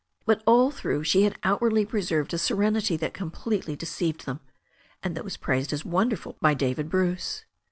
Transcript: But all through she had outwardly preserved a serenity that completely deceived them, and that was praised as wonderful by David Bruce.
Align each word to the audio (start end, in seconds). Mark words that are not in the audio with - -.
But 0.25 0.41
all 0.47 0.71
through 0.71 1.03
she 1.03 1.21
had 1.25 1.37
outwardly 1.43 1.85
preserved 1.85 2.33
a 2.33 2.39
serenity 2.39 2.97
that 2.97 3.13
completely 3.13 3.75
deceived 3.75 4.25
them, 4.25 4.39
and 5.03 5.15
that 5.15 5.23
was 5.23 5.37
praised 5.37 5.71
as 5.71 5.85
wonderful 5.85 6.37
by 6.41 6.55
David 6.55 6.89
Bruce. 6.89 7.45